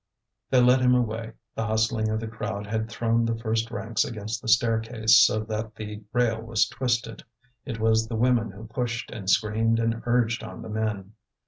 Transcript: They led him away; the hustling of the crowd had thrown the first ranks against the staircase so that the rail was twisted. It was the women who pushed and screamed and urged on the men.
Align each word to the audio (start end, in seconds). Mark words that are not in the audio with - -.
They 0.49 0.59
led 0.63 0.79
him 0.81 0.95
away; 0.95 1.33
the 1.53 1.67
hustling 1.67 2.09
of 2.09 2.19
the 2.19 2.27
crowd 2.27 2.65
had 2.65 2.89
thrown 2.89 3.23
the 3.23 3.37
first 3.37 3.69
ranks 3.69 4.03
against 4.03 4.41
the 4.41 4.47
staircase 4.47 5.15
so 5.19 5.41
that 5.41 5.75
the 5.75 6.01
rail 6.11 6.41
was 6.41 6.67
twisted. 6.67 7.21
It 7.67 7.79
was 7.79 8.07
the 8.07 8.15
women 8.15 8.49
who 8.49 8.65
pushed 8.65 9.11
and 9.11 9.29
screamed 9.29 9.77
and 9.79 10.01
urged 10.07 10.41
on 10.43 10.63
the 10.63 10.69
men. 10.69 11.11